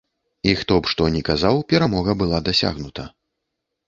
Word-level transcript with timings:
І 0.51 0.53
хто 0.59 0.77
б 0.85 0.89
што 0.93 1.09
ні 1.15 1.19
казаў, 1.27 1.59
перамога 1.73 2.15
была 2.21 2.39
дасягнута. 2.47 3.05